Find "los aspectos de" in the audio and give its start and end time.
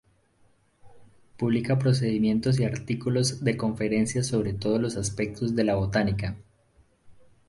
4.81-5.63